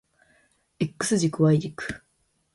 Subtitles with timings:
[0.79, 2.01] X 軸 Y 軸